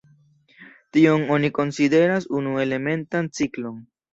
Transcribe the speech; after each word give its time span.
Tion 0.97 1.27
oni 1.35 1.51
konsideras 1.59 2.27
unu-elementan 2.41 3.31
ciklon. 3.41 3.79